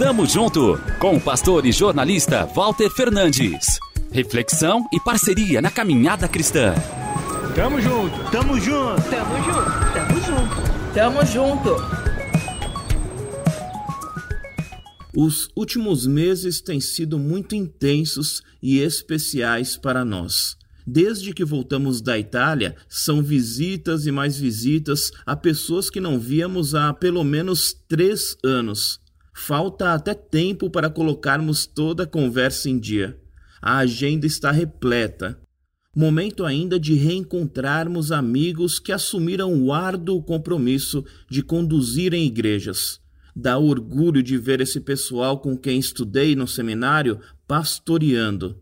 Tamo 0.00 0.24
junto 0.24 0.80
com 0.98 1.16
o 1.16 1.20
pastor 1.20 1.66
e 1.66 1.72
jornalista 1.72 2.46
Walter 2.46 2.88
Fernandes. 2.88 3.78
Reflexão 4.10 4.88
e 4.90 4.98
parceria 4.98 5.60
na 5.60 5.70
caminhada 5.70 6.26
cristã. 6.26 6.72
Tamo 7.54 7.78
junto, 7.82 8.30
tamo 8.30 8.58
junto, 8.58 9.02
tamo 9.10 9.36
junto, 9.44 9.92
tamo 9.92 10.20
junto, 10.24 10.94
tamo 10.94 11.26
junto. 11.26 11.76
Os 15.14 15.50
últimos 15.54 16.06
meses 16.06 16.62
têm 16.62 16.80
sido 16.80 17.18
muito 17.18 17.54
intensos 17.54 18.42
e 18.62 18.78
especiais 18.78 19.76
para 19.76 20.02
nós. 20.02 20.56
Desde 20.86 21.34
que 21.34 21.44
voltamos 21.44 22.00
da 22.00 22.18
Itália, 22.18 22.74
são 22.88 23.22
visitas 23.22 24.06
e 24.06 24.10
mais 24.10 24.38
visitas 24.38 25.10
a 25.26 25.36
pessoas 25.36 25.90
que 25.90 26.00
não 26.00 26.18
víamos 26.18 26.74
há 26.74 26.90
pelo 26.94 27.22
menos 27.22 27.76
três 27.86 28.34
anos. 28.42 28.98
Falta 29.42 29.94
até 29.94 30.12
tempo 30.12 30.68
para 30.68 30.90
colocarmos 30.90 31.64
toda 31.64 32.02
a 32.02 32.06
conversa 32.06 32.68
em 32.68 32.78
dia. 32.78 33.18
A 33.60 33.78
agenda 33.78 34.26
está 34.26 34.50
repleta. 34.50 35.40
Momento 35.96 36.44
ainda 36.44 36.78
de 36.78 36.92
reencontrarmos 36.92 38.12
amigos 38.12 38.78
que 38.78 38.92
assumiram 38.92 39.50
o 39.64 39.72
árduo 39.72 40.22
compromisso 40.22 41.02
de 41.28 41.42
conduzirem 41.42 42.26
igrejas. 42.26 43.00
Dá 43.34 43.56
orgulho 43.56 44.22
de 44.22 44.36
ver 44.36 44.60
esse 44.60 44.78
pessoal 44.78 45.40
com 45.40 45.56
quem 45.56 45.78
estudei 45.78 46.36
no 46.36 46.46
seminário 46.46 47.18
pastoreando 47.48 48.60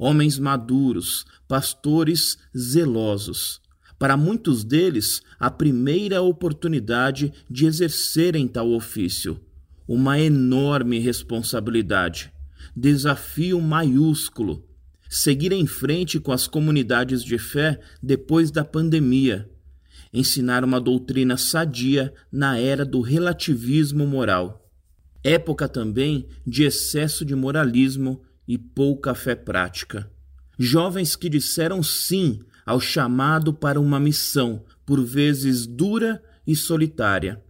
homens 0.00 0.36
maduros, 0.36 1.26
pastores 1.46 2.36
zelosos. 2.56 3.60
Para 4.00 4.16
muitos 4.16 4.64
deles, 4.64 5.22
a 5.38 5.48
primeira 5.48 6.20
oportunidade 6.20 7.32
de 7.48 7.66
exercerem 7.66 8.48
tal 8.48 8.72
ofício. 8.72 9.40
Uma 9.88 10.20
enorme 10.20 10.98
responsabilidade. 10.98 12.30
Desafio 12.76 13.58
maiúsculo. 13.58 14.68
Seguir 15.08 15.50
em 15.50 15.66
frente 15.66 16.20
com 16.20 16.30
as 16.30 16.46
comunidades 16.46 17.24
de 17.24 17.38
fé 17.38 17.80
depois 18.02 18.50
da 18.50 18.62
pandemia. 18.62 19.50
Ensinar 20.12 20.62
uma 20.62 20.78
doutrina 20.78 21.38
sadia 21.38 22.12
na 22.30 22.58
era 22.58 22.84
do 22.84 23.00
relativismo 23.00 24.06
moral. 24.06 24.70
Época 25.24 25.66
também 25.66 26.28
de 26.46 26.64
excesso 26.64 27.24
de 27.24 27.34
moralismo 27.34 28.20
e 28.46 28.58
pouca 28.58 29.14
fé 29.14 29.34
prática. 29.34 30.10
Jovens 30.58 31.16
que 31.16 31.30
disseram 31.30 31.82
sim 31.82 32.40
ao 32.66 32.78
chamado 32.78 33.54
para 33.54 33.80
uma 33.80 33.98
missão, 33.98 34.66
por 34.84 35.02
vezes 35.02 35.66
dura 35.66 36.22
e 36.46 36.54
solitária. 36.54 37.42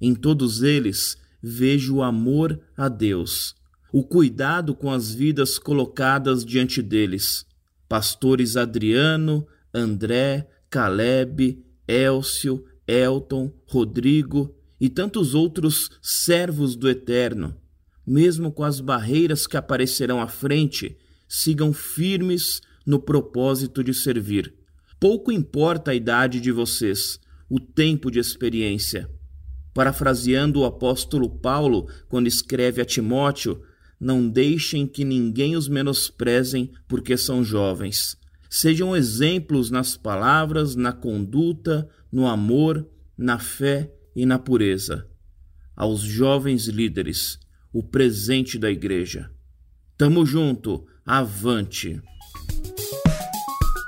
Em 0.00 0.12
todos 0.12 0.64
eles 0.64 1.16
vejo 1.42 1.96
o 1.96 2.02
amor 2.02 2.60
a 2.76 2.88
Deus, 2.88 3.54
o 3.92 4.02
cuidado 4.02 4.74
com 4.74 4.90
as 4.90 5.12
vidas 5.12 5.58
colocadas 5.58 6.44
diante 6.44 6.82
deles. 6.82 7.46
Pastores 7.88 8.56
Adriano, 8.56 9.46
André, 9.72 10.48
Caleb, 10.68 11.64
Elcio, 11.86 12.64
Elton, 12.86 13.52
Rodrigo 13.66 14.54
e 14.80 14.88
tantos 14.88 15.34
outros 15.34 15.90
servos 16.02 16.76
do 16.76 16.88
Eterno 16.88 17.56
mesmo 18.08 18.50
com 18.50 18.64
as 18.64 18.80
barreiras 18.80 19.46
que 19.46 19.56
aparecerão 19.56 20.20
à 20.20 20.26
frente, 20.26 20.96
sigam 21.28 21.72
firmes 21.74 22.62
no 22.86 22.98
propósito 22.98 23.84
de 23.84 23.92
servir. 23.92 24.54
Pouco 24.98 25.30
importa 25.30 25.90
a 25.90 25.94
idade 25.94 26.40
de 26.40 26.50
vocês, 26.50 27.20
o 27.48 27.60
tempo 27.60 28.10
de 28.10 28.18
experiência. 28.18 29.08
Parafraseando 29.78 30.58
o 30.58 30.64
apóstolo 30.64 31.30
Paulo, 31.30 31.86
quando 32.08 32.26
escreve 32.26 32.82
a 32.82 32.84
Timóteo, 32.84 33.62
não 34.00 34.28
deixem 34.28 34.88
que 34.88 35.04
ninguém 35.04 35.54
os 35.54 35.68
menosprezem 35.68 36.72
porque 36.88 37.16
são 37.16 37.44
jovens. 37.44 38.16
Sejam 38.50 38.96
exemplos 38.96 39.70
nas 39.70 39.96
palavras, 39.96 40.74
na 40.74 40.92
conduta, 40.92 41.88
no 42.10 42.26
amor, 42.26 42.88
na 43.16 43.38
fé 43.38 43.88
e 44.16 44.26
na 44.26 44.36
pureza. 44.36 45.06
Aos 45.76 46.00
jovens 46.00 46.66
líderes, 46.66 47.38
o 47.72 47.80
presente 47.80 48.58
da 48.58 48.72
igreja. 48.72 49.30
Tamo 49.96 50.26
junto, 50.26 50.84
avante. 51.06 52.02